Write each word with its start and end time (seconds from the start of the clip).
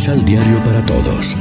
Misal 0.00 0.24
Diario 0.24 0.56
para 0.64 0.82
Todos. 0.86 1.36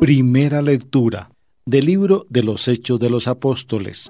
Primera 0.00 0.60
lectura 0.60 1.30
del 1.64 1.86
libro 1.86 2.26
de 2.28 2.42
los 2.42 2.68
Hechos 2.68 3.00
de 3.00 3.08
los 3.08 3.26
Apóstoles. 3.26 4.08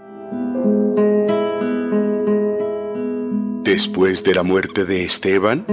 Después 3.62 4.24
de 4.24 4.34
la 4.34 4.42
muerte 4.42 4.84
de 4.84 5.04
Esteban, 5.04 5.64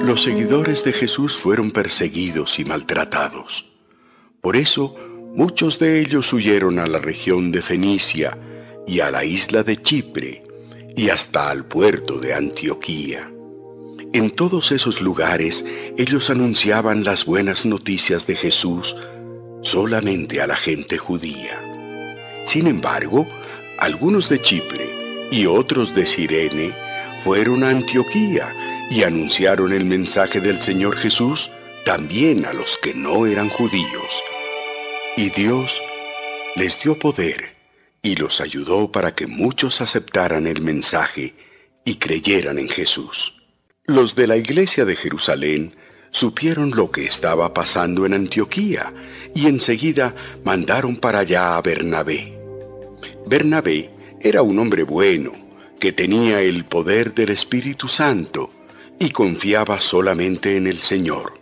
los 0.00 0.22
seguidores 0.22 0.82
de 0.82 0.94
Jesús 0.94 1.36
fueron 1.36 1.72
perseguidos 1.72 2.58
y 2.58 2.64
maltratados. 2.64 3.70
Por 4.40 4.56
eso, 4.56 4.94
muchos 5.34 5.78
de 5.78 6.00
ellos 6.00 6.32
huyeron 6.32 6.78
a 6.78 6.86
la 6.86 7.00
región 7.00 7.52
de 7.52 7.60
Fenicia 7.60 8.38
y 8.86 9.00
a 9.00 9.10
la 9.10 9.26
isla 9.26 9.62
de 9.62 9.76
Chipre 9.76 10.45
y 10.96 11.10
hasta 11.10 11.50
al 11.50 11.66
puerto 11.66 12.18
de 12.18 12.34
Antioquía. 12.34 13.30
En 14.12 14.30
todos 14.30 14.72
esos 14.72 15.02
lugares 15.02 15.64
ellos 15.98 16.30
anunciaban 16.30 17.04
las 17.04 17.26
buenas 17.26 17.66
noticias 17.66 18.26
de 18.26 18.34
Jesús 18.34 18.96
solamente 19.62 20.40
a 20.40 20.46
la 20.46 20.56
gente 20.56 20.96
judía. 20.96 21.62
Sin 22.46 22.66
embargo, 22.66 23.28
algunos 23.78 24.28
de 24.30 24.40
Chipre 24.40 25.28
y 25.30 25.44
otros 25.44 25.94
de 25.94 26.06
Sirene 26.06 26.72
fueron 27.22 27.62
a 27.62 27.70
Antioquía 27.70 28.54
y 28.90 29.02
anunciaron 29.02 29.72
el 29.72 29.84
mensaje 29.84 30.40
del 30.40 30.62
Señor 30.62 30.96
Jesús 30.96 31.50
también 31.84 32.46
a 32.46 32.52
los 32.52 32.78
que 32.78 32.94
no 32.94 33.26
eran 33.26 33.50
judíos. 33.50 34.22
Y 35.16 35.30
Dios 35.30 35.80
les 36.54 36.80
dio 36.82 36.98
poder 36.98 37.55
y 38.06 38.14
los 38.14 38.40
ayudó 38.40 38.92
para 38.92 39.16
que 39.16 39.26
muchos 39.26 39.80
aceptaran 39.80 40.46
el 40.46 40.62
mensaje 40.62 41.34
y 41.84 41.96
creyeran 41.96 42.56
en 42.60 42.68
Jesús. 42.68 43.34
Los 43.84 44.14
de 44.14 44.28
la 44.28 44.36
iglesia 44.36 44.84
de 44.84 44.94
Jerusalén 44.94 45.74
supieron 46.12 46.70
lo 46.70 46.88
que 46.92 47.04
estaba 47.04 47.52
pasando 47.52 48.06
en 48.06 48.14
Antioquía 48.14 48.94
y 49.34 49.48
enseguida 49.48 50.14
mandaron 50.44 50.98
para 50.98 51.18
allá 51.18 51.56
a 51.56 51.62
Bernabé. 51.62 52.32
Bernabé 53.26 53.90
era 54.20 54.40
un 54.42 54.60
hombre 54.60 54.84
bueno, 54.84 55.32
que 55.80 55.90
tenía 55.90 56.40
el 56.42 56.64
poder 56.64 57.12
del 57.12 57.30
Espíritu 57.30 57.88
Santo 57.88 58.50
y 59.00 59.10
confiaba 59.10 59.80
solamente 59.80 60.56
en 60.56 60.68
el 60.68 60.78
Señor. 60.78 61.40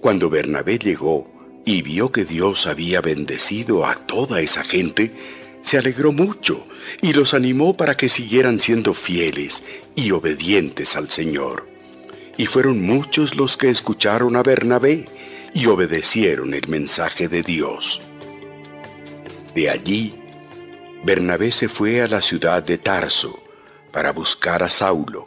Cuando 0.00 0.30
Bernabé 0.30 0.78
llegó 0.78 1.30
y 1.66 1.82
vio 1.82 2.10
que 2.12 2.24
Dios 2.24 2.66
había 2.66 3.02
bendecido 3.02 3.84
a 3.84 3.94
toda 4.06 4.40
esa 4.40 4.64
gente, 4.64 5.35
se 5.66 5.78
alegró 5.78 6.12
mucho 6.12 6.64
y 7.02 7.12
los 7.12 7.34
animó 7.34 7.76
para 7.76 7.96
que 7.96 8.08
siguieran 8.08 8.60
siendo 8.60 8.94
fieles 8.94 9.64
y 9.96 10.12
obedientes 10.12 10.94
al 10.94 11.10
Señor. 11.10 11.66
Y 12.36 12.46
fueron 12.46 12.80
muchos 12.80 13.34
los 13.34 13.56
que 13.56 13.68
escucharon 13.68 14.36
a 14.36 14.44
Bernabé 14.44 15.06
y 15.54 15.66
obedecieron 15.66 16.54
el 16.54 16.68
mensaje 16.68 17.26
de 17.26 17.42
Dios. 17.42 18.00
De 19.56 19.68
allí, 19.68 20.14
Bernabé 21.02 21.50
se 21.50 21.68
fue 21.68 22.00
a 22.00 22.06
la 22.06 22.22
ciudad 22.22 22.62
de 22.62 22.78
Tarso 22.78 23.36
para 23.90 24.12
buscar 24.12 24.62
a 24.62 24.70
Saulo. 24.70 25.26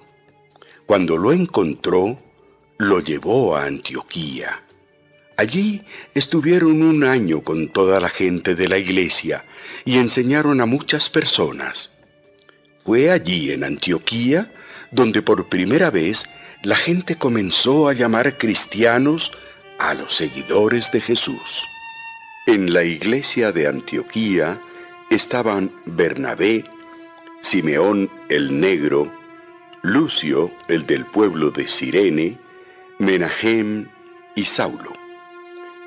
Cuando 0.85 1.17
lo 1.17 1.33
encontró, 1.33 2.17
lo 2.77 3.01
llevó 3.01 3.57
a 3.57 3.65
Antioquía. 3.65 4.61
Allí 5.39 5.83
estuvieron 6.15 6.83
un 6.83 7.05
año 7.05 7.45
con 7.45 7.69
toda 7.69 8.01
la 8.01 8.09
gente 8.09 8.55
de 8.55 8.67
la 8.67 8.77
iglesia 8.77 9.45
y 9.85 9.97
enseñaron 9.97 10.59
a 10.59 10.65
muchas 10.65 11.09
personas. 11.09 11.91
Fue 12.83 13.09
allí 13.09 13.53
en 13.53 13.63
Antioquía 13.63 14.51
donde 14.91 15.21
por 15.21 15.47
primera 15.47 15.91
vez 15.91 16.25
la 16.61 16.75
gente 16.75 17.15
comenzó 17.15 17.87
a 17.87 17.93
llamar 17.93 18.37
cristianos 18.37 19.31
a 19.77 19.93
los 19.93 20.13
seguidores 20.13 20.91
de 20.91 20.99
Jesús. 20.99 21.65
En 22.45 22.73
la 22.73 22.83
iglesia 22.83 23.53
de 23.53 23.65
Antioquía 23.65 24.59
estaban 25.09 25.71
Bernabé, 25.85 26.65
Simeón 27.39 28.11
el 28.27 28.59
Negro, 28.59 29.09
Lucio 29.83 30.51
el 30.67 30.85
del 30.85 31.05
pueblo 31.05 31.49
de 31.49 31.69
Sirene, 31.69 32.37
Menahem 32.97 33.87
y 34.35 34.43
Saulo. 34.43 34.98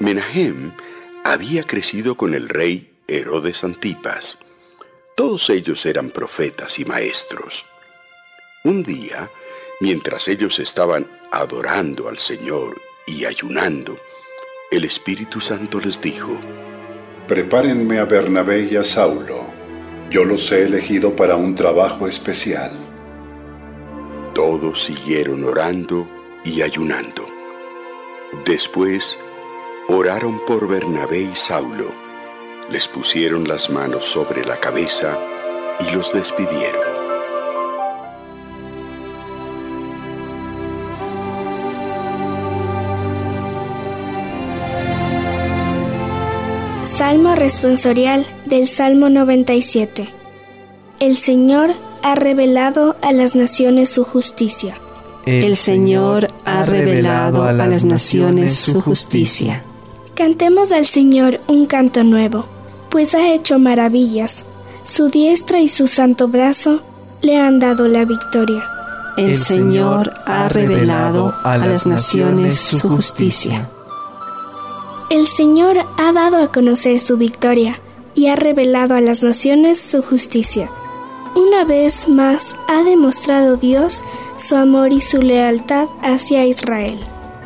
Menahem 0.03 0.73
había 1.23 1.63
crecido 1.63 2.17
con 2.17 2.35
el 2.35 2.49
rey 2.49 2.91
Herodes 3.07 3.63
Antipas. 3.63 4.37
Todos 5.15 5.49
ellos 5.49 5.87
eran 5.87 6.11
profetas 6.11 6.81
y 6.81 6.85
maestros. 6.85 7.65
Un 8.65 8.83
día, 8.83 9.31
mientras 9.81 10.27
ellos 10.27 10.59
estaban 10.59 11.09
adorando 11.31 12.09
al 12.09 12.19
Señor 12.19 12.81
y 13.07 13.27
ayunando, 13.27 13.97
el 14.73 14.85
Espíritu 14.85 15.41
Santo 15.41 15.79
les 15.79 16.01
dijo, 16.01 16.37
Prepárenme 17.29 18.01
a 18.01 18.05
Bernabé 18.05 18.65
y 18.73 18.75
a 18.75 18.83
Saulo, 18.83 19.47
yo 20.11 20.25
los 20.25 20.51
he 20.51 20.65
elegido 20.65 21.15
para 21.15 21.37
un 21.37 21.55
trabajo 21.55 22.09
especial. 22.09 22.73
Todos 24.35 24.83
siguieron 24.83 25.45
orando 25.45 26.09
y 26.45 26.63
ayunando. 26.63 27.25
Después, 28.45 29.17
oraron 29.93 30.41
por 30.47 30.67
Bernabé 30.69 31.21
y 31.21 31.37
Saulo, 31.37 31.93
les 32.71 32.89
pusieron 32.89 33.47
las 33.47 33.69
manos 33.69 34.07
sobre 34.07 34.45
la 34.45 34.59
cabeza 34.59 35.19
y 35.81 35.95
los 35.95 36.13
despidieron. 36.13 36.81
Salmo 46.85 47.35
responsorial 47.35 48.27
del 48.47 48.67
Salmo 48.67 49.11
97. 49.11 50.09
El 51.01 51.17
Señor 51.17 51.75
ha 52.03 52.15
revelado 52.15 52.97
a 53.03 53.13
las 53.13 53.35
naciones 53.35 53.91
su 53.91 54.05
justicia. 54.05 54.77
El 55.27 55.57
Señor 55.57 56.29
ha 56.45 56.65
revelado 56.65 57.45
a 57.45 57.53
las 57.53 57.85
naciones 57.85 58.55
su 58.57 58.81
justicia. 58.81 59.63
Cantemos 60.15 60.73
al 60.73 60.85
Señor 60.85 61.41
un 61.47 61.65
canto 61.65 62.05
nuevo, 62.05 62.45
pues 62.91 63.15
ha 63.15 63.33
hecho 63.33 63.59
maravillas. 63.59 64.45
Su 64.85 65.09
diestra 65.09 65.61
y 65.61 65.71
su 65.71 65.87
santo 65.87 66.29
brazo 66.29 66.81
le 67.23 67.39
han 67.39 67.59
dado 67.59 67.89
la 67.89 68.05
victoria. 68.05 68.63
El 69.17 69.39
Señor 69.39 70.13
ha 70.27 70.49
revelado 70.49 71.35
a 71.45 71.57
las 71.57 71.87
naciones 71.87 72.59
su 72.59 72.89
justicia. 72.89 73.71
El 75.11 75.27
Señor 75.27 75.79
ha 75.97 76.13
dado 76.13 76.43
a 76.43 76.53
conocer 76.53 77.01
su 77.01 77.17
victoria 77.17 77.79
y 78.15 78.27
ha 78.27 78.37
revelado 78.37 78.95
a 78.95 79.01
las 79.01 79.23
naciones 79.23 79.81
su 79.81 80.03
justicia. 80.03 80.71
Una 81.35 81.65
vez 81.65 82.09
más 82.09 82.57
ha 82.69 82.83
demostrado 82.83 83.57
Dios 83.57 84.05
su 84.37 84.57
amor 84.57 84.93
y 84.93 85.01
su 85.01 85.23
lealtad 85.23 85.89
hacia 86.03 86.45
Israel. 86.45 87.01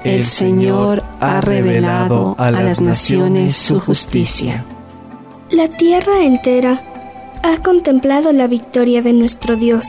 El 0.07 0.25
Señor 0.25 1.03
ha 1.19 1.41
revelado 1.41 2.37
a 2.39 2.53
las 2.53 2.81
naciones 2.81 3.57
su 3.57 3.81
justicia. 3.81 4.65
La 5.51 5.67
tierra 5.67 6.23
entera 6.23 6.81
ha 7.43 7.61
contemplado 7.61 8.33
la 8.33 8.47
victoria 8.47 9.03
de 9.03 9.13
nuestro 9.13 9.57
Dios. 9.57 9.85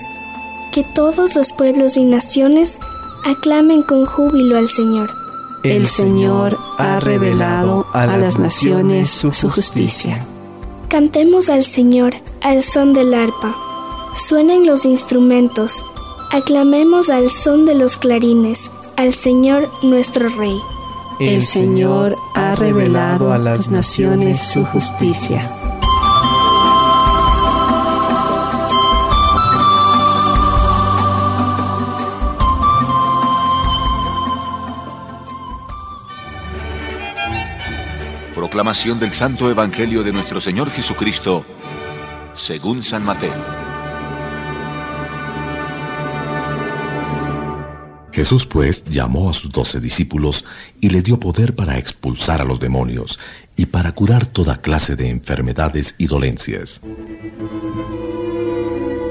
Que 0.73 0.83
todos 0.95 1.35
los 1.35 1.53
pueblos 1.53 1.97
y 1.97 2.03
naciones 2.03 2.79
aclamen 3.25 3.83
con 3.83 4.07
júbilo 4.07 4.57
al 4.57 4.69
Señor. 4.69 5.11
El 5.63 5.87
Señor 5.87 6.57
ha 6.79 6.99
revelado 6.99 7.85
a 7.93 8.07
las 8.07 8.39
naciones 8.39 9.11
su 9.11 9.49
justicia. 9.51 10.25
Cantemos 10.89 11.47
al 11.51 11.63
Señor 11.63 12.15
al 12.41 12.63
son 12.63 12.93
del 12.93 13.13
arpa. 13.13 13.55
Suenen 14.15 14.65
los 14.65 14.83
instrumentos. 14.85 15.83
Aclamemos 16.31 17.11
al 17.11 17.29
son 17.29 17.67
de 17.67 17.75
los 17.75 17.97
clarines 17.97 18.71
al 18.97 19.13
Señor 19.13 19.71
nuestro 19.83 20.27
Rey. 20.27 20.59
El 21.19 21.45
Señor 21.45 22.15
ha 22.33 22.55
revelado 22.55 23.31
a 23.31 23.37
las 23.37 23.69
naciones 23.69 24.41
su 24.41 24.65
justicia. 24.65 25.39
Proclamación 38.33 38.99
del 38.99 39.11
Santo 39.11 39.51
Evangelio 39.51 40.03
de 40.03 40.11
nuestro 40.11 40.41
Señor 40.41 40.71
Jesucristo, 40.71 41.45
según 42.33 42.81
San 42.81 43.05
Mateo. 43.05 43.66
Jesús 48.17 48.47
pues 48.47 48.83
llamó 48.85 49.29
a 49.29 49.33
sus 49.33 49.51
doce 49.51 49.79
discípulos 49.79 50.43
y 50.81 50.89
les 50.89 51.03
dio 51.03 51.19
poder 51.19 51.53
para 51.53 51.77
expulsar 51.77 52.41
a 52.41 52.45
los 52.45 52.59
demonios 52.59 53.19
y 53.55 53.67
para 53.67 53.91
curar 53.91 54.25
toda 54.25 54.59
clase 54.59 54.95
de 54.95 55.07
enfermedades 55.07 55.93
y 55.99 56.07
dolencias. 56.07 56.81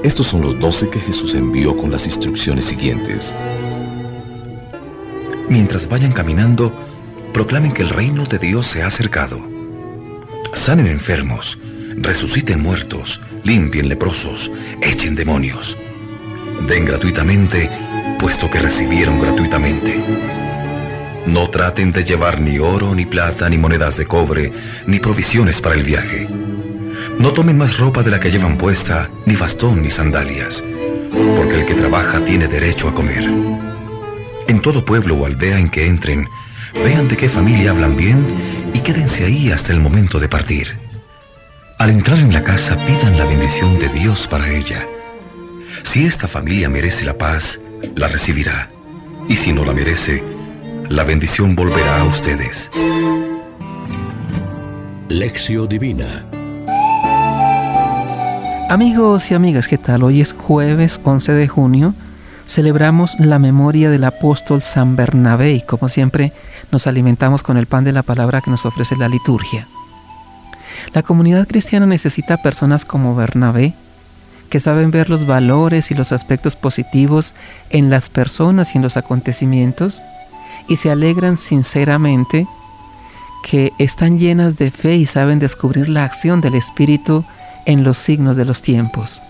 Estos 0.03 0.27
son 0.27 0.41
los 0.41 0.59
doce 0.59 0.89
que 0.89 0.99
Jesús 0.99 1.35
envió 1.35 1.77
con 1.77 1.89
las 1.89 2.05
instrucciones 2.05 2.65
siguientes. 2.65 3.33
Mientras 5.47 5.87
vayan 5.87 6.11
caminando, 6.11 6.73
proclamen 7.31 7.71
que 7.71 7.83
el 7.83 7.89
reino 7.91 8.25
de 8.25 8.39
Dios 8.39 8.67
se 8.67 8.83
ha 8.83 8.87
acercado. 8.87 9.41
Sanen 10.53 10.87
enfermos, 10.87 11.57
resuciten 11.95 12.61
muertos, 12.61 13.21
limpien 13.45 13.87
leprosos, 13.87 14.51
echen 14.81 15.15
demonios. 15.15 15.77
Den 16.61 16.85
gratuitamente, 16.85 17.69
puesto 18.19 18.49
que 18.49 18.59
recibieron 18.59 19.19
gratuitamente. 19.19 20.01
No 21.25 21.49
traten 21.49 21.91
de 21.91 22.03
llevar 22.03 22.39
ni 22.39 22.57
oro, 22.57 22.95
ni 22.95 23.05
plata, 23.05 23.49
ni 23.49 23.57
monedas 23.57 23.97
de 23.97 24.05
cobre, 24.05 24.51
ni 24.85 24.99
provisiones 24.99 25.61
para 25.61 25.75
el 25.75 25.83
viaje. 25.83 26.27
No 27.19 27.33
tomen 27.33 27.57
más 27.57 27.77
ropa 27.77 28.01
de 28.01 28.11
la 28.11 28.19
que 28.19 28.31
llevan 28.31 28.57
puesta, 28.57 29.09
ni 29.25 29.35
bastón, 29.35 29.81
ni 29.81 29.89
sandalias, 29.89 30.63
porque 31.37 31.59
el 31.59 31.65
que 31.65 31.75
trabaja 31.75 32.23
tiene 32.23 32.47
derecho 32.47 32.87
a 32.87 32.93
comer. 32.93 33.29
En 34.47 34.61
todo 34.61 34.85
pueblo 34.85 35.15
o 35.15 35.25
aldea 35.25 35.59
en 35.59 35.69
que 35.69 35.87
entren, 35.87 36.27
vean 36.73 37.07
de 37.07 37.17
qué 37.17 37.27
familia 37.27 37.71
hablan 37.71 37.97
bien 37.97 38.25
y 38.73 38.79
quédense 38.79 39.25
ahí 39.25 39.51
hasta 39.51 39.73
el 39.73 39.81
momento 39.81 40.19
de 40.19 40.29
partir. 40.29 40.77
Al 41.77 41.89
entrar 41.89 42.17
en 42.19 42.33
la 42.33 42.43
casa 42.43 42.77
pidan 42.77 43.17
la 43.17 43.25
bendición 43.25 43.77
de 43.77 43.89
Dios 43.89 44.27
para 44.27 44.49
ella. 44.49 44.87
Si 45.83 46.05
esta 46.05 46.27
familia 46.27 46.69
merece 46.69 47.05
la 47.05 47.17
paz, 47.17 47.59
la 47.95 48.07
recibirá. 48.07 48.69
Y 49.29 49.35
si 49.35 49.53
no 49.53 49.65
la 49.65 49.73
merece, 49.73 50.23
la 50.89 51.03
bendición 51.03 51.55
volverá 51.55 52.01
a 52.01 52.05
ustedes. 52.05 52.71
Lección 55.09 55.67
Divina 55.69 56.23
Amigos 58.69 59.31
y 59.31 59.33
amigas, 59.33 59.67
¿qué 59.67 59.77
tal? 59.77 60.03
Hoy 60.03 60.19
es 60.19 60.33
jueves 60.33 60.99
11 61.01 61.31
de 61.31 61.47
junio. 61.47 61.93
Celebramos 62.47 63.17
la 63.17 63.39
memoria 63.39 63.89
del 63.89 64.03
apóstol 64.03 64.61
San 64.61 64.97
Bernabé 64.97 65.53
y 65.53 65.61
como 65.61 65.87
siempre 65.87 66.33
nos 66.71 66.85
alimentamos 66.85 67.43
con 67.43 67.55
el 67.55 67.65
pan 67.65 67.85
de 67.85 67.93
la 67.93 68.03
palabra 68.03 68.41
que 68.41 68.51
nos 68.51 68.65
ofrece 68.65 68.97
la 68.97 69.07
liturgia. 69.07 69.67
La 70.93 71.01
comunidad 71.01 71.47
cristiana 71.47 71.85
necesita 71.85 72.41
personas 72.41 72.83
como 72.83 73.15
Bernabé, 73.15 73.73
que 74.49 74.59
saben 74.59 74.91
ver 74.91 75.09
los 75.09 75.27
valores 75.27 75.91
y 75.91 75.95
los 75.95 76.11
aspectos 76.11 76.55
positivos 76.55 77.33
en 77.69 77.89
las 77.89 78.09
personas 78.09 78.73
y 78.73 78.77
en 78.77 78.83
los 78.83 78.97
acontecimientos, 78.97 80.01
y 80.67 80.77
se 80.77 80.91
alegran 80.91 81.37
sinceramente 81.37 82.47
que 83.43 83.71
están 83.79 84.19
llenas 84.19 84.57
de 84.57 84.71
fe 84.71 84.95
y 84.95 85.05
saben 85.05 85.39
descubrir 85.39 85.89
la 85.89 86.03
acción 86.03 86.41
del 86.41 86.55
Espíritu 86.55 87.23
en 87.65 87.83
los 87.83 87.97
signos 87.97 88.35
de 88.35 88.45
los 88.45 88.61
tiempos, 88.61 89.21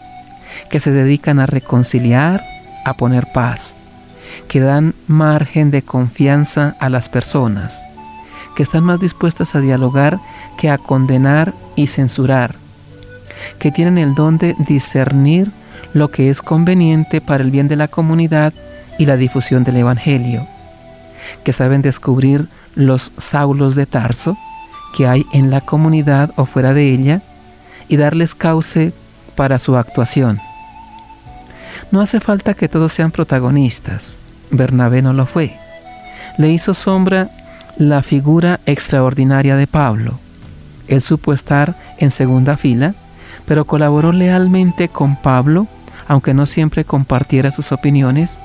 que 0.69 0.79
se 0.79 0.91
dedican 0.91 1.39
a 1.39 1.45
reconciliar, 1.45 2.43
a 2.85 2.95
poner 2.95 3.27
paz, 3.33 3.75
que 4.47 4.59
dan 4.59 4.93
margen 5.07 5.71
de 5.71 5.81
confianza 5.81 6.75
a 6.79 6.89
las 6.89 7.09
personas, 7.09 7.83
que 8.55 8.63
están 8.63 8.83
más 8.83 8.99
dispuestas 8.99 9.55
a 9.55 9.61
dialogar 9.61 10.19
que 10.57 10.69
a 10.69 10.77
condenar 10.77 11.53
y 11.75 11.87
censurar, 11.87 12.55
que 13.59 13.71
tienen 13.71 13.97
el 13.97 14.15
don 14.15 14.37
de 14.37 14.55
discernir 14.67 15.51
lo 15.93 16.09
que 16.09 16.29
es 16.29 16.41
conveniente 16.41 17.21
para 17.21 17.43
el 17.43 17.51
bien 17.51 17.67
de 17.67 17.75
la 17.75 17.87
comunidad 17.87 18.53
y 18.97 19.05
la 19.05 19.17
difusión 19.17 19.63
del 19.63 19.77
Evangelio 19.77 20.47
que 21.43 21.53
saben 21.53 21.81
descubrir 21.81 22.47
los 22.75 23.11
saulos 23.17 23.75
de 23.75 23.85
Tarso 23.85 24.37
que 24.95 25.07
hay 25.07 25.25
en 25.33 25.49
la 25.49 25.61
comunidad 25.61 26.31
o 26.35 26.45
fuera 26.45 26.73
de 26.73 26.91
ella 26.91 27.21
y 27.87 27.97
darles 27.97 28.35
cauce 28.35 28.93
para 29.35 29.59
su 29.59 29.75
actuación. 29.77 30.39
No 31.91 32.01
hace 32.01 32.19
falta 32.19 32.53
que 32.53 32.67
todos 32.67 32.93
sean 32.93 33.11
protagonistas. 33.11 34.17
Bernabé 34.51 35.01
no 35.01 35.13
lo 35.13 35.25
fue. 35.25 35.55
Le 36.37 36.49
hizo 36.49 36.73
sombra 36.73 37.29
la 37.77 38.01
figura 38.01 38.59
extraordinaria 38.65 39.55
de 39.55 39.67
Pablo. 39.67 40.19
Él 40.87 41.01
supo 41.01 41.33
estar 41.33 41.75
en 41.97 42.11
segunda 42.11 42.57
fila, 42.57 42.95
pero 43.47 43.65
colaboró 43.65 44.11
lealmente 44.11 44.89
con 44.89 45.15
Pablo, 45.15 45.67
aunque 46.07 46.33
no 46.33 46.45
siempre 46.45 46.85
compartiera 46.85 47.49
sus 47.49 47.71
opiniones, 47.71 48.38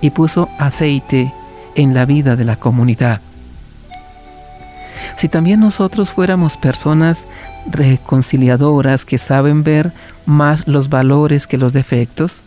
y 0.00 0.10
puso 0.10 0.48
aceite 0.58 1.32
en 1.74 1.94
la 1.94 2.04
vida 2.04 2.36
de 2.36 2.44
la 2.44 2.56
comunidad. 2.56 3.20
Si 5.16 5.28
también 5.28 5.60
nosotros 5.60 6.10
fuéramos 6.10 6.56
personas 6.56 7.26
reconciliadoras 7.70 9.04
que 9.04 9.18
saben 9.18 9.64
ver 9.64 9.92
más 10.26 10.68
los 10.68 10.88
valores 10.88 11.46
que 11.46 11.58
los 11.58 11.72
defectos, 11.72 12.42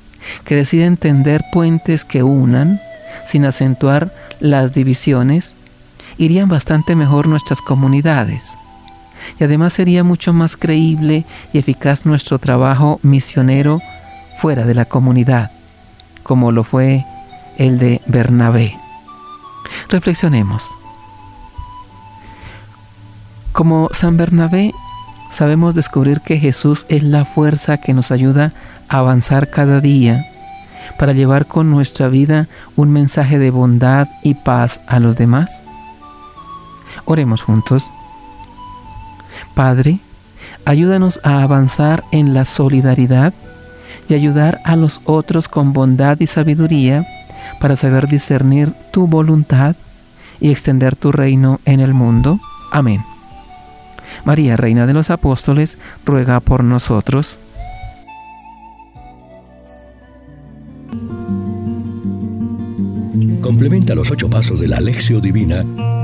que 0.45 0.55
deciden 0.55 0.97
tender 0.97 1.43
puentes 1.51 2.05
que 2.05 2.23
unan 2.23 2.79
sin 3.25 3.45
acentuar 3.45 4.13
las 4.39 4.73
divisiones, 4.73 5.53
irían 6.17 6.49
bastante 6.49 6.95
mejor 6.95 7.27
nuestras 7.27 7.61
comunidades. 7.61 8.53
Y 9.39 9.43
además 9.43 9.73
sería 9.73 10.03
mucho 10.03 10.33
más 10.33 10.55
creíble 10.55 11.25
y 11.53 11.57
eficaz 11.57 12.05
nuestro 12.05 12.39
trabajo 12.39 12.99
misionero 13.03 13.81
fuera 14.39 14.65
de 14.65 14.73
la 14.73 14.85
comunidad, 14.85 15.51
como 16.23 16.51
lo 16.51 16.63
fue 16.63 17.05
el 17.57 17.77
de 17.79 18.01
Bernabé. 18.07 18.75
Reflexionemos. 19.89 20.69
Como 23.51 23.89
San 23.91 24.17
Bernabé, 24.17 24.71
sabemos 25.29 25.75
descubrir 25.75 26.21
que 26.21 26.37
Jesús 26.37 26.85
es 26.89 27.03
la 27.03 27.25
fuerza 27.25 27.77
que 27.77 27.93
nos 27.93 28.11
ayuda 28.11 28.53
a 28.89 28.99
avanzar 28.99 29.49
cada 29.49 29.81
día 29.81 30.25
para 30.97 31.13
llevar 31.13 31.45
con 31.45 31.69
nuestra 31.69 32.07
vida 32.07 32.47
un 32.75 32.91
mensaje 32.91 33.39
de 33.39 33.51
bondad 33.51 34.07
y 34.23 34.35
paz 34.35 34.79
a 34.87 34.99
los 34.99 35.17
demás. 35.17 35.61
Oremos 37.05 37.41
juntos. 37.41 37.91
Padre, 39.61 39.99
ayúdanos 40.65 41.19
a 41.23 41.43
avanzar 41.43 42.03
en 42.11 42.33
la 42.33 42.45
solidaridad 42.45 43.31
y 44.09 44.15
ayudar 44.15 44.59
a 44.63 44.75
los 44.75 45.01
otros 45.05 45.47
con 45.47 45.71
bondad 45.71 46.19
y 46.19 46.25
sabiduría 46.25 47.05
para 47.59 47.75
saber 47.75 48.07
discernir 48.07 48.73
tu 48.91 49.05
voluntad 49.05 49.75
y 50.39 50.49
extender 50.49 50.95
tu 50.95 51.11
reino 51.11 51.59
en 51.65 51.79
el 51.79 51.93
mundo. 51.93 52.39
Amén. 52.71 53.03
María, 54.25 54.57
Reina 54.57 54.87
de 54.87 54.95
los 54.95 55.11
Apóstoles, 55.11 55.77
ruega 56.07 56.39
por 56.39 56.63
nosotros. 56.63 57.37
Complementa 63.41 63.93
los 63.93 64.09
ocho 64.09 64.27
pasos 64.27 64.59
de 64.59 64.69
la 64.69 64.77
Alexio 64.77 65.19
Divina 65.19 65.63